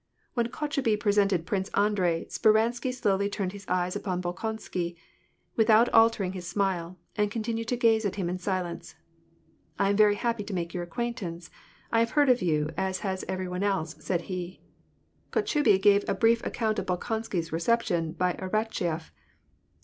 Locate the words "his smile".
6.33-6.97